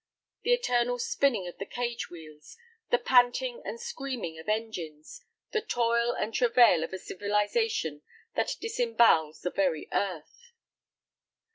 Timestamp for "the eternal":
0.41-0.97